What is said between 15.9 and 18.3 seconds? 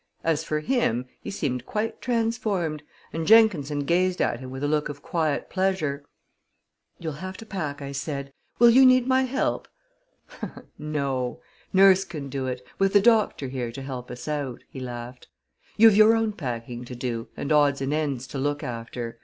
your own packing to do, and odds and ends